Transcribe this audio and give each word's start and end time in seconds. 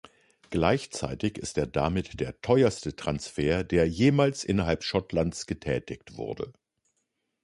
Gleichzeitig 0.49 1.37
ist 1.37 1.59
er 1.59 1.67
damit 1.67 2.19
der 2.19 2.41
teuerste 2.41 2.95
Transfer, 2.95 3.63
der 3.63 3.87
jemals 3.87 4.43
innerhalb 4.43 4.83
Schottlands 4.83 5.45
getätigt 5.45 6.17
wurde. 6.17 6.51